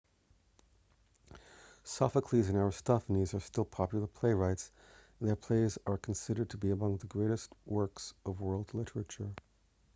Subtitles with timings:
[1.83, 4.71] sophocles and aristophanes are still popular playwrights
[5.19, 9.29] and their plays are considered to be among the greatest works of world literature